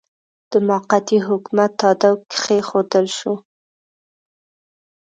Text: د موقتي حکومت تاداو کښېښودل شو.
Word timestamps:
د 0.51 0.53
موقتي 0.67 1.17
حکومت 1.27 1.71
تاداو 1.81 2.15
کښېښودل 2.31 3.07
شو. 3.17 3.33